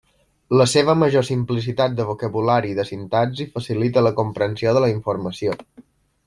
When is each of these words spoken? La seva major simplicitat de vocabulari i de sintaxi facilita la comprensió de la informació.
La 0.59 0.65
seva 0.69 0.93
major 1.01 1.25
simplicitat 1.27 1.93
de 1.99 2.07
vocabulari 2.07 2.71
i 2.73 2.77
de 2.79 2.87
sintaxi 2.93 3.47
facilita 3.59 4.05
la 4.07 4.15
comprensió 4.23 4.75
de 4.79 4.83
la 4.87 4.91
informació. 4.95 5.55